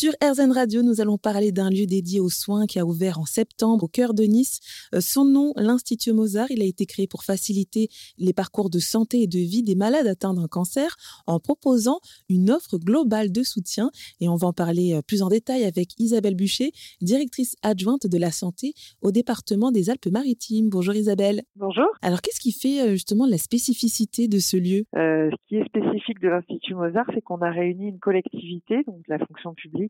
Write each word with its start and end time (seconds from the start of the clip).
Sur 0.00 0.12
RZN 0.22 0.52
Radio, 0.52 0.82
nous 0.82 1.00
allons 1.00 1.18
parler 1.18 1.50
d'un 1.50 1.70
lieu 1.70 1.84
dédié 1.84 2.20
aux 2.20 2.28
soins 2.28 2.66
qui 2.66 2.78
a 2.78 2.86
ouvert 2.86 3.18
en 3.18 3.24
septembre 3.24 3.82
au 3.82 3.88
cœur 3.88 4.14
de 4.14 4.22
Nice. 4.22 4.60
Euh, 4.94 5.00
son 5.00 5.24
nom, 5.24 5.52
l'Institut 5.56 6.12
Mozart, 6.12 6.52
il 6.52 6.62
a 6.62 6.66
été 6.66 6.86
créé 6.86 7.08
pour 7.08 7.24
faciliter 7.24 7.88
les 8.16 8.32
parcours 8.32 8.70
de 8.70 8.78
santé 8.78 9.22
et 9.22 9.26
de 9.26 9.40
vie 9.40 9.64
des 9.64 9.74
malades 9.74 10.06
atteints 10.06 10.34
d'un 10.34 10.46
cancer 10.46 10.94
en 11.26 11.40
proposant 11.40 11.98
une 12.28 12.48
offre 12.48 12.78
globale 12.78 13.32
de 13.32 13.42
soutien. 13.42 13.90
Et 14.20 14.28
on 14.28 14.36
va 14.36 14.46
en 14.46 14.52
parler 14.52 14.94
euh, 14.94 15.02
plus 15.02 15.20
en 15.20 15.30
détail 15.30 15.64
avec 15.64 15.98
Isabelle 15.98 16.36
Bûcher, 16.36 16.70
directrice 17.00 17.56
adjointe 17.64 18.06
de 18.06 18.18
la 18.18 18.30
santé 18.30 18.74
au 19.02 19.10
département 19.10 19.72
des 19.72 19.90
Alpes-Maritimes. 19.90 20.68
Bonjour 20.68 20.94
Isabelle. 20.94 21.42
Bonjour. 21.56 21.88
Alors 22.02 22.20
qu'est-ce 22.20 22.38
qui 22.38 22.52
fait 22.52 22.82
euh, 22.82 22.92
justement 22.92 23.26
la 23.26 23.36
spécificité 23.36 24.28
de 24.28 24.38
ce 24.38 24.56
lieu? 24.56 24.84
Ce 24.94 25.48
qui 25.48 25.56
est 25.56 25.66
spécifique 25.66 26.20
de 26.20 26.28
l'Institut 26.28 26.74
Mozart, 26.74 27.10
c'est 27.12 27.20
qu'on 27.20 27.42
a 27.42 27.50
réuni 27.50 27.88
une 27.88 27.98
collectivité, 27.98 28.84
donc 28.86 29.02
la 29.08 29.18
fonction 29.18 29.54
publique 29.54 29.87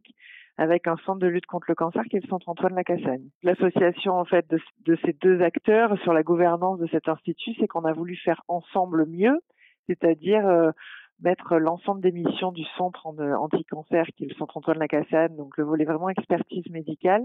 avec 0.56 0.88
un 0.88 0.96
centre 1.06 1.20
de 1.20 1.28
lutte 1.28 1.46
contre 1.46 1.66
le 1.68 1.76
cancer 1.76 2.02
qui 2.04 2.16
est 2.16 2.20
le 2.20 2.28
Centre 2.28 2.48
Antoine 2.48 2.74
Lacassagne. 2.74 3.28
L'association 3.42 4.14
en 4.14 4.24
fait 4.24 4.44
de, 4.50 4.96
ces 5.04 5.12
deux 5.12 5.40
acteurs 5.40 5.96
sur 6.02 6.12
la 6.12 6.24
gouvernance 6.24 6.80
de 6.80 6.88
cet 6.88 7.08
institut, 7.08 7.54
c'est 7.60 7.68
qu'on 7.68 7.84
a 7.84 7.92
voulu 7.92 8.16
faire 8.16 8.42
ensemble 8.48 9.06
mieux, 9.06 9.38
c'est-à-dire 9.86 10.46
euh, 10.46 10.72
mettre 11.20 11.56
l'ensemble 11.56 12.00
des 12.00 12.12
missions 12.12 12.50
du 12.50 12.64
centre 12.76 13.06
anti-cancer 13.06 14.06
qui 14.16 14.24
est 14.24 14.28
le 14.28 14.34
Centre 14.34 14.56
Antoine 14.56 14.78
Lacassagne, 14.78 15.36
donc 15.36 15.56
le 15.56 15.64
volet 15.64 15.84
vraiment 15.84 16.08
expertise 16.08 16.68
médicale, 16.70 17.24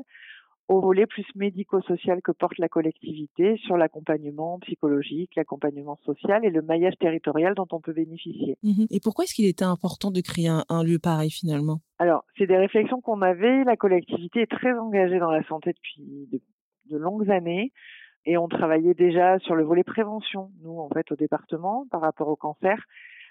au 0.69 0.79
volet 0.79 1.05
plus 1.05 1.25
médico-social 1.35 2.21
que 2.21 2.31
porte 2.31 2.57
la 2.57 2.69
collectivité 2.69 3.57
sur 3.65 3.77
l'accompagnement 3.77 4.59
psychologique, 4.59 5.31
l'accompagnement 5.35 5.99
social 6.05 6.45
et 6.45 6.49
le 6.49 6.61
maillage 6.61 6.93
territorial 6.99 7.53
dont 7.53 7.67
on 7.71 7.81
peut 7.81 7.93
bénéficier. 7.93 8.57
Mmh 8.63 8.85
et 8.89 8.99
pourquoi 9.01 9.25
est-ce 9.25 9.33
qu'il 9.33 9.45
était 9.45 9.65
important 9.65 10.11
de 10.11 10.21
créer 10.21 10.47
un, 10.47 10.83
lieu 10.83 10.99
pareil 10.99 11.31
finalement? 11.31 11.79
Alors, 12.03 12.25
c'est 12.37 12.47
des 12.47 12.57
réflexions 12.57 12.99
qu'on 12.99 13.21
avait. 13.21 13.63
La 13.63 13.77
collectivité 13.77 14.41
est 14.41 14.51
très 14.51 14.77
engagée 14.77 15.19
dans 15.19 15.31
la 15.31 15.41
santé 15.43 15.71
depuis 15.71 16.27
de, 16.89 16.97
longues 16.97 17.31
années 17.31 17.71
et 18.25 18.37
on 18.37 18.49
travaillait 18.49 18.93
déjà 18.93 19.39
sur 19.39 19.55
le 19.55 19.63
volet 19.63 19.85
prévention, 19.85 20.51
nous, 20.63 20.81
en 20.81 20.89
fait, 20.89 21.09
au 21.13 21.15
département, 21.15 21.85
par 21.91 22.01
rapport 22.01 22.27
au 22.27 22.35
cancer. 22.35 22.77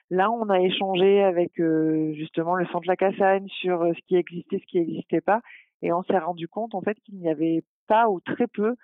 Là, 0.09 0.31
on 0.31 0.49
a 0.49 0.59
échangé 0.59 1.23
avec 1.23 1.61
euh, 1.61 2.15
justement 2.15 2.55
le 2.55 2.65
centre 2.69 2.89
La 2.89 2.97
Cassagne 2.97 3.47
sur 3.49 3.83
euh, 3.83 3.93
ce 3.93 4.01
qui 4.07 4.17
existait, 4.17 4.59
ce 4.59 4.65
qui 4.65 4.79
n'existait 4.79 5.21
pas, 5.21 5.43
et 5.83 5.93
on 5.93 6.03
s'est 6.05 6.19
rendu 6.19 6.49
compte 6.49 6.75
en 6.75 6.81
fait 6.81 6.99
qu'il 7.05 7.17
n'y 7.17 7.29
avait 7.29 7.65
pas 7.89 8.09
ou 8.09 8.21
très 8.21 8.47
peu 8.47 8.77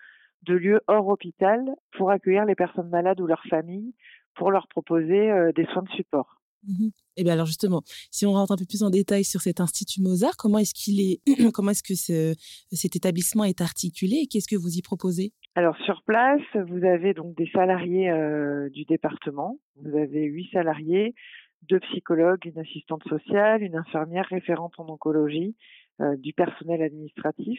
de 0.43 0.53
lieux 0.53 0.83
hors 0.87 1.09
hôpital 1.09 1.65
pour 1.97 2.11
accueillir 2.11 2.45
les 2.45 2.55
personnes 2.55 2.91
malades 2.91 3.23
ou 3.23 3.27
leurs 3.27 3.45
familles 3.49 3.95
pour 4.35 4.51
leur 4.51 4.69
proposer 4.69 5.31
euh, 5.31 5.51
des 5.53 5.65
soins 5.65 5.83
de 5.83 5.91
support. 5.93 6.38
Mmh 6.65 6.89
et 7.17 7.23
eh 7.23 7.25
bien 7.25 7.33
alors 7.33 7.47
justement, 7.47 7.83
si 8.13 8.27
on 8.27 8.33
rentre 8.33 8.53
un 8.53 8.57
peu 8.57 8.65
plus 8.65 8.85
en 8.85 8.91
détail 8.91 9.25
sur 9.25 9.41
cet 9.41 9.61
institut 9.61 10.01
Mozart, 10.03 10.37
comment 10.37 10.59
est-ce 10.59 10.73
qu'il 10.73 11.01
est, 11.01 11.21
comment 11.53 11.73
est-ce 11.73 11.83
que 11.83 12.35
cet 12.71 12.95
établissement 12.95 13.43
est 13.43 13.61
articulé 13.61 14.21
et 14.23 14.27
qu'est-ce 14.29 14.47
que 14.47 14.55
vous 14.55 14.77
y 14.77 14.83
proposez? 14.83 15.33
Alors 15.57 15.77
sur 15.79 16.05
place, 16.05 16.41
vous 16.55 16.85
avez 16.85 17.15
donc 17.15 17.37
des 17.37 17.51
salariés 17.53 18.09
euh, 18.09 18.69
du 18.71 18.85
département. 18.85 19.59
Vous 19.83 19.97
avez 19.97 20.23
huit 20.27 20.49
salariés, 20.53 21.17
deux 21.63 21.81
psychologues, 21.81 22.45
une 22.45 22.61
assistante 22.61 23.03
sociale, 23.09 23.65
une 23.65 23.75
infirmière 23.75 24.27
référente 24.31 24.75
en 24.79 24.89
oncologie, 24.89 25.57
euh, 26.01 26.17
du 26.17 26.33
personnel 26.33 26.83
administratif. 26.83 27.59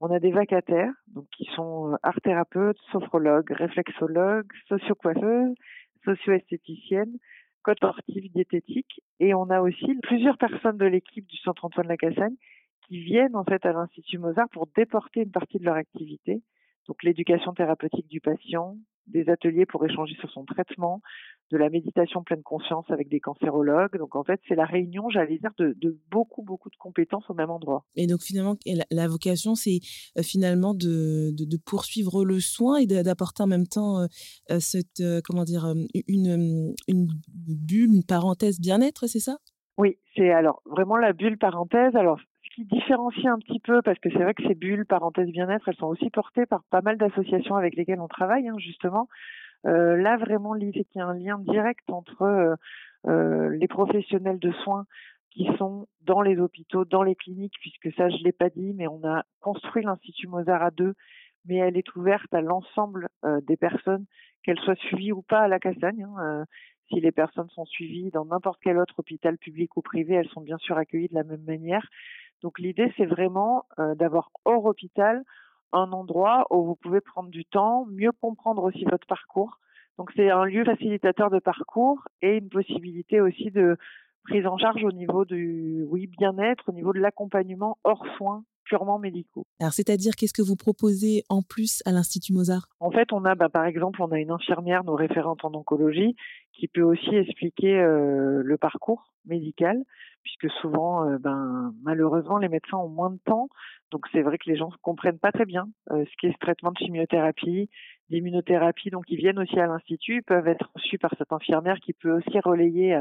On 0.00 0.10
a 0.10 0.20
des 0.20 0.32
vacataires, 0.32 0.92
donc 1.08 1.24
qui 1.34 1.48
sont 1.56 1.92
euh, 1.92 1.96
art 2.02 2.20
thérapeutes, 2.22 2.78
sophrologues, 2.92 3.50
réflexologues, 3.50 4.52
sociocoiffeuses, 4.68 5.54
socio-esthéticiennes, 6.04 7.16
coach 7.62 7.76
sportif, 7.76 8.32
diététique, 8.32 9.00
et 9.18 9.34
on 9.34 9.50
a 9.50 9.60
aussi 9.60 9.94
plusieurs 10.02 10.38
personnes 10.38 10.78
de 10.78 10.86
l'équipe 10.86 11.26
du 11.26 11.36
Centre 11.38 11.64
Antoine 11.64 11.88
Lacassagne 11.88 12.36
qui 12.86 13.00
viennent 13.00 13.36
en 13.36 13.44
fait 13.44 13.64
à 13.66 13.72
l'Institut 13.72 14.18
Mozart 14.18 14.48
pour 14.50 14.66
déporter 14.74 15.20
une 15.20 15.30
partie 15.30 15.58
de 15.58 15.64
leur 15.64 15.76
activité, 15.76 16.42
donc 16.88 17.02
l'éducation 17.02 17.52
thérapeutique 17.52 18.08
du 18.08 18.20
patient, 18.20 18.76
des 19.10 19.28
ateliers 19.28 19.66
pour 19.66 19.84
échanger 19.84 20.14
sur 20.16 20.30
son 20.30 20.44
traitement, 20.44 21.00
de 21.50 21.56
la 21.56 21.68
méditation 21.68 22.22
pleine 22.22 22.42
conscience 22.42 22.84
avec 22.90 23.08
des 23.08 23.20
cancérologues. 23.20 23.96
Donc 23.98 24.14
en 24.14 24.22
fait, 24.24 24.40
c'est 24.48 24.54
la 24.54 24.64
réunion, 24.64 25.10
j'allais 25.10 25.38
dire, 25.38 25.50
de, 25.58 25.98
beaucoup, 26.10 26.42
beaucoup 26.42 26.70
de 26.70 26.76
compétences 26.76 27.28
au 27.28 27.34
même 27.34 27.50
endroit. 27.50 27.84
Et 27.96 28.06
donc 28.06 28.22
finalement, 28.22 28.56
la, 28.90 29.08
vocation, 29.08 29.54
c'est 29.54 29.80
euh, 30.16 30.22
finalement 30.22 30.74
de, 30.74 31.30
de, 31.32 31.56
poursuivre 31.56 32.24
le 32.24 32.40
soin 32.40 32.78
et 32.78 32.86
d'apporter 32.86 33.42
en 33.42 33.46
même 33.46 33.66
temps 33.66 33.98
euh, 33.98 34.06
euh, 34.50 34.60
cette, 34.60 35.02
comment 35.24 35.44
dire, 35.44 35.74
une, 36.06 36.74
une 36.88 37.08
bulle, 37.28 37.94
une 37.94 38.04
parenthèse 38.04 38.60
bien-être, 38.60 39.06
c'est 39.06 39.18
ça? 39.18 39.38
Oui, 39.78 39.98
c'est 40.14 40.30
alors 40.30 40.62
vraiment 40.66 40.96
la 40.96 41.12
bulle 41.12 41.38
parenthèse. 41.38 41.96
Alors 41.96 42.20
qui 42.54 42.64
différencie 42.64 43.26
un 43.26 43.38
petit 43.38 43.60
peu, 43.60 43.82
parce 43.82 43.98
que 43.98 44.10
c'est 44.10 44.22
vrai 44.22 44.34
que 44.34 44.46
ces 44.46 44.54
bulles, 44.54 44.84
parenthèses 44.84 45.30
bien-être, 45.30 45.68
elles 45.68 45.76
sont 45.76 45.86
aussi 45.86 46.10
portées 46.10 46.46
par 46.46 46.64
pas 46.64 46.82
mal 46.82 46.98
d'associations 46.98 47.56
avec 47.56 47.76
lesquelles 47.76 48.00
on 48.00 48.08
travaille, 48.08 48.48
hein, 48.48 48.58
justement. 48.58 49.08
Euh, 49.66 49.96
là, 49.96 50.16
vraiment, 50.16 50.54
l'idée 50.54 50.84
qu'il 50.84 50.98
y 50.98 51.02
a 51.02 51.06
un 51.06 51.14
lien 51.14 51.38
direct 51.38 51.88
entre 51.90 52.22
euh, 52.22 52.54
euh, 53.06 53.50
les 53.50 53.68
professionnels 53.68 54.38
de 54.38 54.52
soins 54.64 54.86
qui 55.30 55.48
sont 55.58 55.86
dans 56.02 56.22
les 56.22 56.38
hôpitaux, 56.38 56.84
dans 56.84 57.02
les 57.02 57.14
cliniques, 57.14 57.54
puisque 57.60 57.94
ça, 57.96 58.08
je 58.08 58.16
l'ai 58.24 58.32
pas 58.32 58.50
dit, 58.50 58.72
mais 58.74 58.88
on 58.88 59.04
a 59.04 59.24
construit 59.40 59.84
l'Institut 59.84 60.26
Mozart 60.26 60.62
à 60.62 60.70
deux, 60.70 60.94
mais 61.46 61.56
elle 61.56 61.76
est 61.76 61.94
ouverte 61.94 62.32
à 62.34 62.40
l'ensemble 62.40 63.08
des 63.42 63.56
personnes, 63.56 64.06
qu'elles 64.42 64.58
soient 64.58 64.74
suivies 64.74 65.12
ou 65.12 65.22
pas 65.22 65.40
à 65.40 65.48
la 65.48 65.60
Cassagne. 65.60 66.02
Hein, 66.02 66.44
si 66.88 67.00
les 67.00 67.12
personnes 67.12 67.48
sont 67.50 67.64
suivies 67.64 68.10
dans 68.10 68.24
n'importe 68.24 68.58
quel 68.60 68.76
autre 68.76 68.98
hôpital 68.98 69.38
public 69.38 69.76
ou 69.76 69.82
privé, 69.82 70.14
elles 70.14 70.28
sont 70.30 70.40
bien 70.40 70.58
sûr 70.58 70.76
accueillies 70.76 71.08
de 71.08 71.14
la 71.14 71.22
même 71.22 71.44
manière. 71.44 71.86
Donc 72.42 72.58
l'idée, 72.58 72.92
c'est 72.96 73.06
vraiment 73.06 73.64
d'avoir 73.96 74.30
hors 74.44 74.64
hôpital 74.64 75.22
un 75.72 75.92
endroit 75.92 76.46
où 76.50 76.64
vous 76.64 76.76
pouvez 76.76 77.00
prendre 77.00 77.30
du 77.30 77.44
temps, 77.44 77.86
mieux 77.86 78.12
comprendre 78.12 78.64
aussi 78.64 78.84
votre 78.84 79.06
parcours. 79.06 79.58
Donc 79.98 80.10
c'est 80.16 80.30
un 80.30 80.44
lieu 80.44 80.64
facilitateur 80.64 81.30
de 81.30 81.38
parcours 81.38 82.02
et 82.22 82.38
une 82.38 82.48
possibilité 82.48 83.20
aussi 83.20 83.50
de 83.50 83.76
prise 84.24 84.46
en 84.46 84.58
charge 84.58 84.82
au 84.84 84.92
niveau 84.92 85.24
du 85.24 85.84
oui 85.88 86.06
bien-être, 86.06 86.68
au 86.68 86.72
niveau 86.72 86.92
de 86.92 86.98
l'accompagnement 86.98 87.78
hors 87.84 88.06
soins 88.16 88.44
purement 88.70 89.00
médicaux. 89.00 89.44
Alors 89.58 89.72
c'est-à-dire 89.72 90.14
qu'est-ce 90.16 90.32
que 90.32 90.42
vous 90.42 90.54
proposez 90.54 91.24
en 91.28 91.42
plus 91.42 91.82
à 91.86 91.90
l'Institut 91.90 92.32
Mozart? 92.32 92.68
En 92.78 92.92
fait, 92.92 93.12
on 93.12 93.24
a 93.24 93.34
bah, 93.34 93.48
par 93.48 93.64
exemple, 93.64 94.00
on 94.00 94.12
a 94.12 94.18
une 94.18 94.30
infirmière, 94.30 94.84
nos 94.84 94.94
référentes 94.94 95.44
en 95.44 95.52
oncologie, 95.52 96.14
qui 96.52 96.68
peut 96.68 96.82
aussi 96.82 97.14
expliquer 97.16 97.80
euh, 97.80 98.42
le 98.44 98.56
parcours 98.58 99.12
médical, 99.26 99.76
puisque 100.22 100.48
souvent, 100.60 101.04
euh, 101.04 101.18
ben 101.18 101.74
malheureusement, 101.82 102.38
les 102.38 102.48
médecins 102.48 102.78
ont 102.78 102.88
moins 102.88 103.10
de 103.10 103.18
temps 103.24 103.48
donc 103.90 104.06
c'est 104.12 104.22
vrai 104.22 104.38
que 104.38 104.48
les 104.48 104.56
gens 104.56 104.68
ne 104.68 104.76
comprennent 104.82 105.18
pas 105.18 105.32
très 105.32 105.46
bien 105.46 105.68
euh, 105.90 106.04
ce 106.04 106.10
qu'est 106.20 106.32
ce 106.32 106.38
traitement 106.38 106.70
de 106.70 106.78
chimiothérapie, 106.78 107.68
d'immunothérapie. 108.08 108.90
Donc 108.90 109.06
ils 109.08 109.16
viennent 109.16 109.40
aussi 109.40 109.58
à 109.58 109.66
l'institut, 109.66 110.18
ils 110.18 110.22
peuvent 110.22 110.46
être 110.46 110.70
reçus 110.76 110.98
par 110.98 111.10
cette 111.18 111.32
infirmière 111.32 111.80
qui 111.80 111.92
peut 111.92 112.12
aussi 112.12 112.38
relayer 112.38 113.00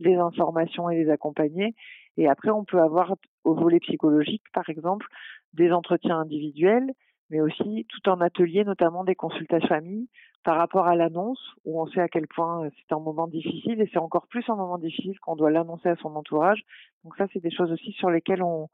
les 0.00 0.16
informations 0.16 0.90
et 0.90 0.96
les 0.96 1.08
accompagner. 1.08 1.76
Et 2.16 2.28
après, 2.28 2.50
on 2.50 2.64
peut 2.64 2.80
avoir 2.80 3.14
au 3.44 3.54
volet 3.54 3.80
psychologique, 3.80 4.44
par 4.52 4.68
exemple, 4.68 5.06
des 5.52 5.72
entretiens 5.72 6.18
individuels, 6.20 6.92
mais 7.30 7.40
aussi 7.40 7.86
tout 7.88 8.10
un 8.10 8.20
atelier, 8.20 8.64
notamment 8.64 9.04
des 9.04 9.14
consultations 9.14 9.68
famille, 9.68 10.08
par 10.44 10.56
rapport 10.56 10.86
à 10.86 10.94
l'annonce, 10.94 11.40
où 11.64 11.80
on 11.80 11.86
sait 11.86 12.00
à 12.00 12.08
quel 12.08 12.28
point 12.28 12.68
c'est 12.76 12.94
un 12.94 13.00
moment 13.00 13.26
difficile, 13.26 13.80
et 13.80 13.88
c'est 13.92 13.98
encore 13.98 14.26
plus 14.28 14.44
un 14.48 14.56
moment 14.56 14.78
difficile 14.78 15.18
qu'on 15.20 15.36
doit 15.36 15.50
l'annoncer 15.50 15.88
à 15.88 15.96
son 15.96 16.14
entourage. 16.14 16.62
Donc 17.02 17.16
ça, 17.16 17.26
c'est 17.32 17.42
des 17.42 17.50
choses 17.50 17.72
aussi 17.72 17.92
sur 17.92 18.10
lesquelles 18.10 18.42
on, 18.42 18.68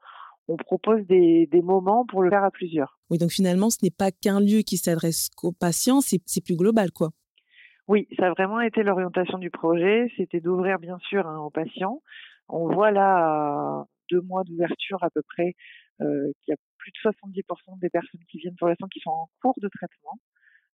on 0.47 0.57
propose 0.57 1.05
des, 1.07 1.47
moments 1.63 2.05
pour 2.05 2.23
le 2.23 2.29
faire 2.29 2.43
à 2.43 2.51
plusieurs. 2.51 2.99
Oui, 3.09 3.17
donc 3.17 3.31
finalement, 3.31 3.69
ce 3.69 3.77
n'est 3.83 3.91
pas 3.91 4.11
qu'un 4.11 4.39
lieu 4.39 4.61
qui 4.61 4.77
s'adresse 4.77 5.29
aux 5.43 5.51
patients, 5.51 6.01
c'est 6.01 6.43
plus 6.43 6.55
global, 6.55 6.91
quoi. 6.91 7.09
Oui, 7.87 8.07
ça 8.17 8.27
a 8.27 8.29
vraiment 8.31 8.61
été 8.61 8.83
l'orientation 8.83 9.37
du 9.37 9.49
projet. 9.49 10.11
C'était 10.15 10.39
d'ouvrir, 10.39 10.79
bien 10.79 10.97
sûr, 11.09 11.27
hein, 11.27 11.39
aux 11.39 11.49
patients. 11.49 12.01
On 12.51 12.67
voit 12.73 12.91
là, 12.91 13.85
deux 14.11 14.21
mois 14.21 14.43
d'ouverture 14.43 15.03
à 15.03 15.09
peu 15.09 15.21
près, 15.21 15.55
euh, 16.01 16.31
qu'il 16.41 16.51
y 16.51 16.53
a 16.53 16.57
plus 16.77 16.91
de 16.91 16.97
70% 16.97 17.79
des 17.79 17.89
personnes 17.89 18.21
qui 18.29 18.39
viennent 18.39 18.55
pour 18.55 18.67
l'instant 18.67 18.87
qui 18.87 18.99
sont 18.99 19.11
en 19.11 19.29
cours 19.41 19.55
de 19.61 19.69
traitement. 19.69 20.19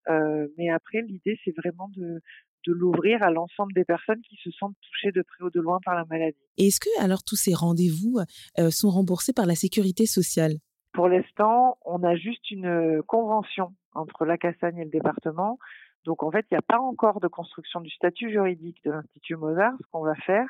Euh, 0.09 0.47
mais 0.57 0.69
après, 0.69 1.01
l'idée, 1.01 1.37
c'est 1.43 1.55
vraiment 1.55 1.89
de, 1.95 2.21
de 2.65 2.73
l'ouvrir 2.73 3.21
à 3.21 3.29
l'ensemble 3.29 3.73
des 3.73 3.83
personnes 3.83 4.21
qui 4.21 4.37
se 4.37 4.49
sentent 4.51 4.77
touchées 4.81 5.11
de 5.11 5.21
près 5.21 5.43
ou 5.43 5.49
de 5.49 5.59
loin 5.59 5.79
par 5.83 5.95
la 5.95 6.05
maladie. 6.05 6.37
Et 6.57 6.67
est-ce 6.67 6.79
que 6.79 6.89
alors 7.01 7.23
tous 7.23 7.35
ces 7.35 7.53
rendez-vous 7.53 8.19
euh, 8.57 8.71
sont 8.71 8.89
remboursés 8.89 9.33
par 9.33 9.45
la 9.45 9.55
sécurité 9.55 10.05
sociale? 10.05 10.53
Pour 10.93 11.09
l'instant, 11.09 11.77
on 11.85 12.01
a 12.03 12.15
juste 12.15 12.49
une 12.49 13.03
convention 13.05 13.75
entre 13.93 14.25
la 14.25 14.37
Cassagne 14.37 14.77
et 14.77 14.83
le 14.85 14.89
département. 14.89 15.59
Donc 16.05 16.23
en 16.23 16.31
fait, 16.31 16.45
il 16.49 16.53
n'y 16.53 16.57
a 16.57 16.61
pas 16.61 16.79
encore 16.79 17.19
de 17.19 17.27
construction 17.27 17.81
du 17.81 17.89
statut 17.89 18.31
juridique 18.31 18.81
de 18.85 18.91
l'Institut 18.91 19.35
Mozart. 19.35 19.73
Ce 19.79 19.87
qu'on 19.91 20.03
va 20.03 20.15
faire, 20.15 20.47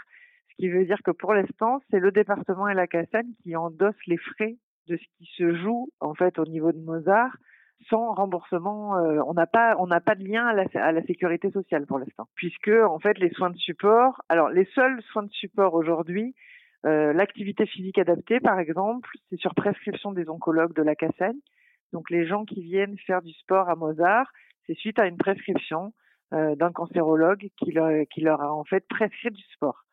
ce 0.58 0.64
qui 0.64 0.70
veut 0.70 0.86
dire 0.86 1.02
que 1.04 1.12
pour 1.12 1.34
l'instant, 1.34 1.80
c'est 1.92 2.00
le 2.00 2.12
département 2.12 2.68
et 2.68 2.74
la 2.74 2.88
Cassagne 2.88 3.32
qui 3.44 3.56
endossent 3.56 3.96
les 4.08 4.18
frais 4.18 4.58
de 4.88 4.98
ce 4.98 5.04
qui 5.18 5.30
se 5.38 5.56
joue 5.56 5.90
en 6.00 6.16
fait 6.16 6.40
au 6.40 6.46
niveau 6.46 6.72
de 6.72 6.80
Mozart 6.80 7.36
sans 7.90 8.14
remboursement. 8.14 8.98
Euh, 8.98 9.20
on 9.28 9.34
n'a 9.34 9.46
pas, 9.46 9.76
on 9.78 9.86
n'a 9.86 10.02
pas 10.02 10.16
de 10.16 10.24
lien 10.24 10.48
à 10.48 10.54
la, 10.54 10.66
à 10.74 10.92
la 10.92 11.04
sécurité 11.04 11.52
sociale 11.52 11.86
pour 11.86 12.00
l'instant, 12.00 12.28
puisque 12.34 12.70
en 12.70 12.98
fait 12.98 13.20
les 13.20 13.30
soins 13.30 13.52
de 13.52 13.58
support, 13.58 14.20
alors 14.30 14.50
les 14.50 14.66
seuls 14.74 15.00
soins 15.12 15.24
de 15.24 15.32
support 15.32 15.74
aujourd'hui 15.74 16.34
L'activité 16.84 17.66
physique 17.66 17.98
adaptée, 17.98 18.40
par 18.40 18.60
exemple, 18.60 19.10
c'est 19.30 19.38
sur 19.38 19.54
prescription 19.56 20.14
des 20.14 20.30
oncologues 20.30 20.74
de 20.74 20.84
la 20.84 20.96
Cassagne. 20.96 21.36
Donc 21.92 22.10
les 22.10 22.26
gens 22.26 22.46
qui 22.46 22.62
viennent 22.62 22.98
faire 23.00 23.22
du 23.22 23.34
sport 23.34 23.68
à 23.68 23.76
Mozart, 23.76 24.32
c'est 24.66 24.78
suite 24.78 24.98
à 24.98 25.08
une 25.08 25.18
prescription 25.18 25.92
d'un 26.32 26.72
cancérologue 26.72 27.50
qui 27.58 27.72
leur, 27.72 28.08
qui 28.10 28.22
leur 28.22 28.42
a 28.42 28.54
en 28.54 28.64
fait 28.64 28.88
prescrit 28.88 29.32
du 29.32 29.44
sport. 29.54 29.87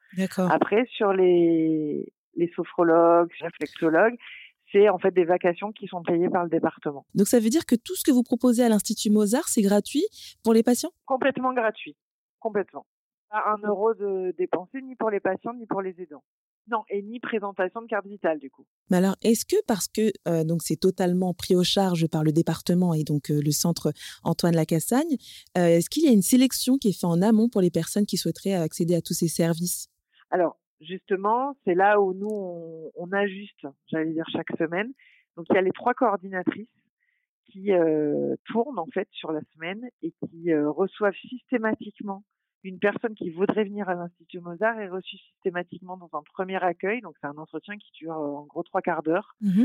Après, 0.51 0.87
sur 0.97 1.13
les, 1.13 2.13
les 2.37 2.53
sophrologues, 2.55 3.31
réflexologues, 3.41 4.17
c'est 4.73 4.89
en 4.89 4.99
fait 4.99 5.13
des 5.13 5.25
vacations 5.25 5.73
qui 5.73 5.87
sont 5.87 6.03
payées 6.03 6.29
par 6.29 6.45
le 6.45 6.51
département. 6.51 7.07
Donc 7.15 7.29
ça 7.29 7.39
veut 7.39 7.51
dire 7.51 7.65
que 7.65 7.77
tout 7.77 7.95
ce 7.95 8.03
que 8.03 8.11
vous 8.11 8.23
proposez 8.23 8.65
à 8.65 8.69
l'Institut 8.69 9.11
Mozart, 9.11 9.49
c'est 9.49 9.63
gratuit 9.63 10.05
pour 10.43 10.53
les 10.53 10.63
patients? 10.63 10.91
Complètement 11.07 11.53
gratuit, 11.53 11.97
complètement. 12.41 12.85
Pas 13.31 13.43
un 13.47 13.69
euro 13.69 13.95
de 13.95 14.35
dépensé 14.37 14.83
ni 14.83 14.97
pour 14.97 15.11
les 15.11 15.21
patients 15.21 15.55
ni 15.55 15.67
pour 15.67 15.81
les 15.81 15.95
aidants. 16.01 16.25
Non, 16.71 16.83
et 16.89 17.03
ni 17.03 17.21
présentation 17.21 17.83
de 17.83 17.87
carte 17.87 18.07
vitale 18.07 18.39
du 18.39 18.51
coup. 18.51 18.65
Mais 18.91 18.97
alors, 18.97 19.17
est-ce 19.23 19.45
que 19.45 19.57
parce 19.67 19.87
que 19.87 20.13
euh, 20.27 20.45
donc 20.45 20.63
c'est 20.63 20.77
totalement 20.77 21.35
pris 21.35 21.55
aux 21.55 21.63
charges 21.63 22.09
par 22.09 22.25
le 22.25 22.33
département 22.33 22.95
et 22.95 23.05
donc 23.05 23.31
euh, 23.31 23.41
le 23.45 23.51
centre 23.51 23.93
Antoine 24.25 24.55
Lacassagne, 24.55 25.19
euh, 25.59 25.67
est-ce 25.67 25.91
qu'il 25.91 26.05
y 26.05 26.09
a 26.09 26.13
une 26.13 26.23
sélection 26.23 26.79
qui 26.79 26.89
est 26.89 26.93
faite 26.93 27.05
en 27.05 27.21
amont 27.21 27.49
pour 27.49 27.61
les 27.61 27.71
personnes 27.71 28.07
qui 28.07 28.17
souhaiteraient 28.17 28.55
accéder 28.55 28.95
à 28.95 29.03
tous 29.03 29.15
ces 29.15 29.29
services? 29.29 29.89
Alors, 30.31 30.59
justement, 30.81 31.57
c'est 31.65 31.75
là 31.75 32.01
où 32.01 32.15
nous, 32.15 32.91
on, 32.95 33.13
ajuste, 33.13 33.67
j'allais 33.89 34.13
dire, 34.13 34.27
chaque 34.33 34.57
semaine. 34.59 34.93
Donc, 35.37 35.47
il 35.51 35.55
y 35.55 35.59
a 35.59 35.63
les 35.63 35.73
trois 35.73 35.95
coordinatrices 35.95 36.69
qui 37.47 37.73
euh, 37.73 38.37
tournent, 38.47 38.79
en 38.79 38.87
fait, 38.87 39.09
sur 39.13 39.33
la 39.33 39.41
semaine 39.55 39.89
et 40.03 40.13
qui 40.13 40.53
euh, 40.53 40.71
reçoivent 40.71 41.15
systématiquement 41.29 42.25
une 42.63 42.79
personne 42.79 43.15
qui 43.15 43.29
voudrait 43.29 43.65
venir 43.65 43.91
à 43.91 43.95
l'Institut 43.95 44.41
Mozart 44.41 44.81
est 44.81 44.89
reçue 44.89 45.19
systématiquement 45.19 45.99
dans 45.99 46.09
un 46.15 46.23
premier 46.33 46.63
accueil. 46.63 47.03
Donc, 47.03 47.15
c'est 47.21 47.27
un 47.27 47.37
entretien 47.37 47.77
qui 47.77 47.93
dure 47.93 48.15
euh, 48.15 48.37
en 48.37 48.47
gros 48.47 48.63
trois 48.63 48.83
quarts 48.83 49.03
d'heure 49.03 49.35
mmh 49.41 49.65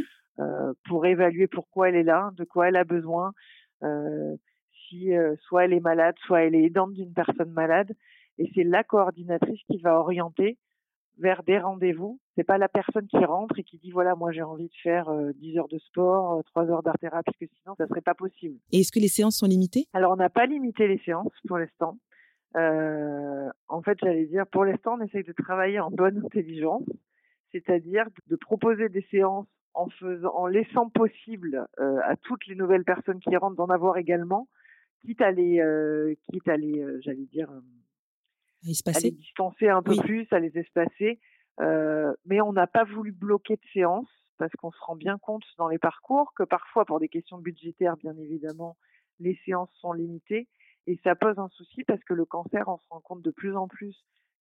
pour 0.86 1.06
évaluer 1.06 1.48
pourquoi 1.48 1.90
elle 1.90 1.98
est 1.98 2.04
là, 2.04 2.32
de 2.38 2.46
quoi 2.46 2.70
elle 2.70 2.78
a 2.78 2.86
besoin, 2.86 3.34
si 4.88 5.10
soit 5.42 5.66
elle 5.66 5.74
est 5.74 5.82
malade, 5.82 6.16
soit 6.26 6.44
elle 6.44 6.56
est 6.56 6.64
aidante 6.64 6.94
d'une 6.94 7.12
personne 7.12 7.52
malade. 7.52 7.94
Et 8.40 8.50
c'est 8.56 8.64
la 8.64 8.84
coordinatrice 8.84 9.62
qui 9.70 9.78
va 9.80 10.00
orienter 10.00 10.58
vers 11.20 11.44
des 11.44 11.60
rendez-vous. 11.60 12.20
C'est 12.36 12.46
pas 12.46 12.58
la 12.58 12.70
personne 12.70 13.06
qui 13.08 13.18
rentre 13.18 13.60
et 13.60 13.64
qui 13.64 13.78
dit 13.78 13.92
voilà 13.92 14.16
moi 14.16 14.32
j'ai 14.32 14.42
envie 14.42 14.70
de 14.70 14.76
faire 14.82 15.12
10 15.36 15.58
euh, 15.58 15.60
heures 15.60 15.68
de 15.68 15.78
sport, 15.78 16.42
3 16.46 16.64
euh, 16.64 16.72
heures 16.72 16.84
d'art 16.84 16.98
thérapie 16.98 17.34
que 17.40 17.46
sinon 17.62 17.76
ça 17.78 17.86
serait 17.88 18.02
pas 18.02 18.16
possible. 18.16 18.58
Et 18.72 18.80
est-ce 18.80 18.92
que 18.92 19.00
les 19.00 19.10
séances 19.10 19.38
sont 19.38 19.46
limitées? 19.46 19.88
Alors 19.94 20.14
on 20.14 20.16
n'a 20.16 20.30
pas 20.30 20.46
limité 20.46 20.88
les 20.88 21.00
séances 21.00 21.34
pour 21.48 21.58
l'instant. 21.58 21.98
Euh, 22.56 23.50
en 23.68 23.82
fait 23.82 23.98
j'allais 24.02 24.26
dire 24.26 24.48
pour 24.48 24.64
l'instant 24.64 24.98
on 24.98 25.04
essaye 25.04 25.24
de 25.24 25.34
travailler 25.34 25.82
en 25.82 25.92
bonne 25.92 26.24
intelligence, 26.26 26.88
c'est-à-dire 27.52 28.06
de 28.28 28.36
proposer 28.38 28.88
des 28.88 29.06
séances 29.12 29.48
en 29.74 29.90
faisant, 29.90 30.34
en 30.34 30.48
laissant 30.48 30.90
possible 30.90 31.68
à 31.78 32.16
toutes 32.24 32.48
les 32.48 32.56
nouvelles 32.56 32.84
personnes 32.84 33.20
qui 33.20 33.36
rentrent 33.38 33.56
d'en 33.56 33.68
avoir 33.68 33.98
également, 33.98 34.48
quitte 35.02 35.22
à 35.22 35.32
les, 35.32 35.62
quitte 36.32 36.48
à 36.50 36.58
les, 36.58 36.84
j'allais 37.02 37.28
dire 37.32 37.50
à, 38.64 39.00
les 39.00 39.12
distancer 39.12 39.70
un 39.70 39.82
peu 39.82 39.96
plus, 39.96 40.28
à 40.32 40.40
les 40.40 40.58
espacer. 40.58 41.20
Euh, 41.60 42.14
mais 42.26 42.42
on 42.42 42.54
n'a 42.54 42.68
pas 42.68 42.84
voulu 42.84 43.12
bloquer 43.12 43.56
de 43.56 43.66
séance 43.74 44.08
parce 44.38 44.52
qu'on 44.54 44.72
se 44.72 44.80
rend 44.82 44.96
bien 44.96 45.18
compte 45.18 45.44
dans 45.58 45.68
les 45.68 45.78
parcours 45.78 46.34
que 46.36 46.44
parfois, 46.44 46.86
pour 46.86 47.00
des 47.00 47.10
questions 47.10 47.38
budgétaires, 47.38 47.98
bien 47.98 48.16
évidemment, 48.18 48.78
les 49.20 49.38
séances 49.46 49.72
sont 49.82 49.94
limitées. 49.94 50.48
Et 50.88 51.00
ça 51.04 51.16
pose 51.16 51.38
un 51.38 51.50
souci 51.50 51.84
parce 51.84 52.04
que 52.04 52.14
le 52.14 52.26
cancer, 52.26 52.68
on 52.68 52.78
se 52.78 52.88
rend 52.90 53.02
compte 53.02 53.22
de 53.22 53.32
plus 53.32 53.56
en 53.56 53.68
plus 53.68 53.96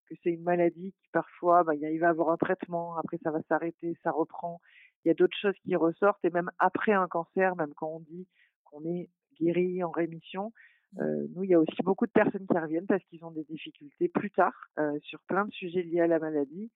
que 0.08 0.14
c'est 0.22 0.30
une 0.30 0.42
maladie 0.42 0.92
qui 0.92 1.08
parfois, 1.12 1.64
bah, 1.64 1.74
il 1.74 1.98
va 1.98 2.08
avoir 2.08 2.30
un 2.30 2.36
traitement, 2.36 2.96
après 2.96 3.18
ça 3.22 3.30
va 3.30 3.42
s'arrêter, 3.48 3.96
ça 4.02 4.10
reprend. 4.10 4.60
Il 5.04 5.08
y 5.08 5.10
a 5.10 5.14
d'autres 5.14 5.36
choses 5.36 5.54
qui 5.62 5.76
ressortent 5.76 6.24
et 6.24 6.30
même 6.30 6.50
après 6.58 6.92
un 6.92 7.08
cancer, 7.08 7.54
même 7.56 7.74
quand 7.76 7.88
on 7.88 8.00
dit 8.00 8.26
qu'on 8.64 8.84
est 8.84 9.10
guéri, 9.40 9.84
en 9.84 9.90
rémission, 9.90 10.52
euh, 11.00 11.26
nous, 11.34 11.44
il 11.44 11.50
y 11.50 11.54
a 11.54 11.60
aussi 11.60 11.82
beaucoup 11.84 12.06
de 12.06 12.12
personnes 12.12 12.46
qui 12.46 12.58
reviennent 12.58 12.86
parce 12.86 13.04
qu'ils 13.04 13.24
ont 13.24 13.30
des 13.30 13.44
difficultés 13.44 14.08
plus 14.08 14.30
tard 14.30 14.54
euh, 14.78 14.98
sur 15.02 15.20
plein 15.28 15.44
de 15.44 15.52
sujets 15.52 15.82
liés 15.82 16.00
à 16.00 16.06
la 16.06 16.18
maladie. 16.18 16.70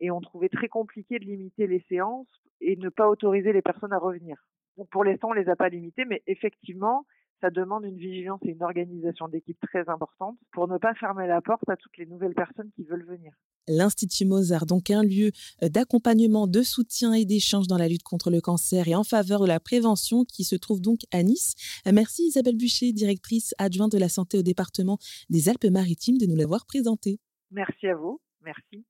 Et 0.00 0.10
on 0.10 0.20
trouvait 0.20 0.48
très 0.48 0.68
compliqué 0.68 1.18
de 1.18 1.24
limiter 1.24 1.66
les 1.66 1.84
séances 1.88 2.28
et 2.60 2.76
ne 2.76 2.88
pas 2.88 3.08
autoriser 3.08 3.52
les 3.52 3.62
personnes 3.62 3.92
à 3.92 3.98
revenir. 3.98 4.36
Donc 4.76 4.88
pour 4.90 5.04
l'instant, 5.04 5.30
on 5.30 5.32
les 5.32 5.48
a 5.48 5.56
pas 5.56 5.68
limitées, 5.68 6.04
mais 6.04 6.22
effectivement, 6.26 7.06
ça 7.40 7.50
demande 7.50 7.84
une 7.84 7.96
vigilance 7.96 8.40
et 8.42 8.50
une 8.50 8.62
organisation 8.62 9.28
d'équipe 9.28 9.58
très 9.60 9.88
importante 9.88 10.38
pour 10.52 10.68
ne 10.68 10.78
pas 10.78 10.94
fermer 10.94 11.26
la 11.26 11.40
porte 11.40 11.68
à 11.68 11.76
toutes 11.76 11.96
les 11.96 12.06
nouvelles 12.06 12.34
personnes 12.34 12.70
qui 12.74 12.84
veulent 12.84 13.04
venir. 13.04 13.32
L'Institut 13.68 14.24
Mozart, 14.24 14.66
donc 14.66 14.90
un 14.90 15.02
lieu 15.02 15.30
euh, 15.62 15.68
d'accompagnement, 15.68 16.46
de 16.46 16.62
soutien 16.62 17.12
et 17.12 17.24
d'échange 17.24 17.66
dans 17.66 17.78
la 17.78 17.88
lutte 17.88 18.02
contre 18.02 18.30
le 18.30 18.40
cancer 18.40 18.88
et 18.88 18.94
en 18.94 19.04
faveur 19.04 19.40
de 19.40 19.46
la 19.46 19.60
prévention 19.60 20.24
qui 20.24 20.44
se 20.44 20.56
trouve 20.56 20.80
donc 20.80 21.00
à 21.12 21.22
Nice. 21.22 21.54
Euh, 21.86 21.92
merci 21.92 22.24
Isabelle 22.24 22.56
Bûcher, 22.56 22.92
directrice 22.92 23.54
adjointe 23.58 23.92
de 23.92 23.98
la 23.98 24.08
santé 24.08 24.38
au 24.38 24.42
département 24.42 24.98
des 25.30 25.48
Alpes-Maritimes, 25.48 26.18
de 26.18 26.26
nous 26.26 26.36
l'avoir 26.36 26.66
présenté. 26.66 27.20
Merci 27.50 27.86
à 27.86 27.94
vous. 27.94 28.20
Merci. 28.42 28.82